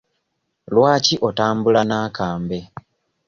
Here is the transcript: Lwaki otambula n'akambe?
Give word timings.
Lwaki 0.73 1.15
otambula 1.27 1.81
n'akambe? 1.89 2.59